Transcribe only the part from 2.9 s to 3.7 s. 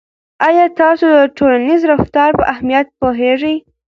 پوهیږئ.